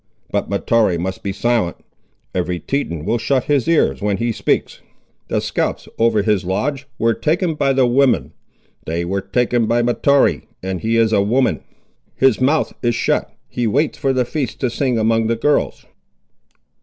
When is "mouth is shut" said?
12.41-13.31